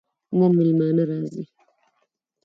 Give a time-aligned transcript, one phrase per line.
[0.37, 1.43] نن مېلمانه راځي